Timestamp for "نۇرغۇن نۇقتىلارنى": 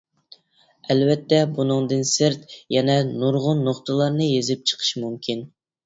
3.13-4.35